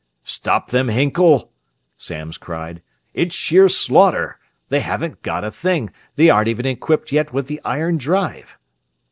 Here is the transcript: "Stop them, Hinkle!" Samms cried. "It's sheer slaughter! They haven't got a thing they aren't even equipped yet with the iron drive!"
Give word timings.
"Stop 0.25 0.71
them, 0.71 0.87
Hinkle!" 0.89 1.51
Samms 1.95 2.39
cried. 2.39 2.81
"It's 3.13 3.35
sheer 3.35 3.69
slaughter! 3.69 4.39
They 4.69 4.79
haven't 4.79 5.21
got 5.21 5.43
a 5.43 5.51
thing 5.51 5.91
they 6.15 6.27
aren't 6.27 6.47
even 6.47 6.65
equipped 6.65 7.11
yet 7.11 7.33
with 7.33 7.45
the 7.45 7.61
iron 7.63 7.99
drive!" 7.99 8.57